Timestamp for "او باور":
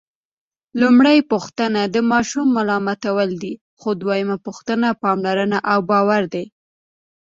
5.71-6.23